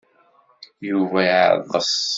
[0.89, 1.93] Yuba iɛeḍḍes.